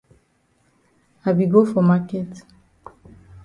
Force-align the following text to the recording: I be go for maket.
I 1.27 1.31
be 1.37 1.45
go 1.51 1.61
for 1.71 1.83
maket. 1.89 2.31